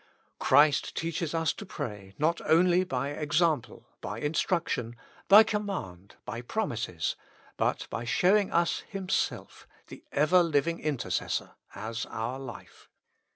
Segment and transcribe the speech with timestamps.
[0.39, 4.95] Christ teaches us to pray not only by example, by instruction,
[5.27, 5.87] by com 5 Preface.
[5.99, 7.15] mand, by promises,
[7.55, 12.89] but by shozving us Himself, the ever living Intercessor, as our Life.